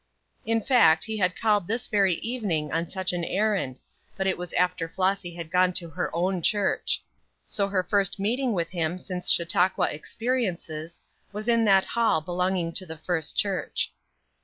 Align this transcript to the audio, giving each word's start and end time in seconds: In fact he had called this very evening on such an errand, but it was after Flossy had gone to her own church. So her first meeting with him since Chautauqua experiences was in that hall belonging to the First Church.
In 0.47 0.61
fact 0.61 1.03
he 1.03 1.17
had 1.17 1.39
called 1.39 1.67
this 1.67 1.87
very 1.87 2.15
evening 2.15 2.71
on 2.71 2.87
such 2.89 3.13
an 3.13 3.23
errand, 3.23 3.79
but 4.17 4.25
it 4.25 4.35
was 4.35 4.51
after 4.53 4.89
Flossy 4.89 5.35
had 5.35 5.51
gone 5.51 5.73
to 5.73 5.91
her 5.91 6.09
own 6.15 6.41
church. 6.41 7.03
So 7.45 7.67
her 7.67 7.83
first 7.83 8.19
meeting 8.19 8.53
with 8.53 8.71
him 8.71 8.97
since 8.97 9.29
Chautauqua 9.29 9.89
experiences 9.91 11.01
was 11.31 11.47
in 11.47 11.65
that 11.65 11.85
hall 11.85 12.19
belonging 12.19 12.73
to 12.73 12.85
the 12.87 12.97
First 12.97 13.37
Church. 13.37 13.93